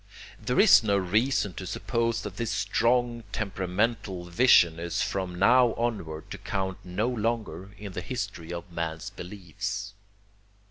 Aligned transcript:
There 0.43 0.59
is 0.59 0.81
no 0.81 0.97
reason 0.97 1.53
to 1.53 1.67
suppose 1.67 2.23
that 2.23 2.37
this 2.37 2.49
strong 2.49 3.23
temperamental 3.31 4.25
vision 4.31 4.79
is 4.79 5.03
from 5.03 5.35
now 5.37 5.73
onward 5.75 6.31
to 6.31 6.39
count 6.39 6.79
no 6.83 7.07
longer 7.07 7.73
in 7.77 7.91
the 7.91 8.01
history 8.01 8.51
of 8.51 8.71
man's 8.71 9.11
beliefs. 9.11 9.93